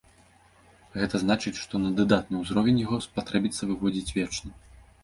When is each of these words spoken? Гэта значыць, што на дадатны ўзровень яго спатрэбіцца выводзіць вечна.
Гэта 0.99 1.15
значыць, 1.25 1.53
што 1.65 1.83
на 1.85 1.93
дадатны 2.01 2.35
ўзровень 2.45 2.83
яго 2.87 3.01
спатрэбіцца 3.09 3.63
выводзіць 3.75 4.15
вечна. 4.23 4.61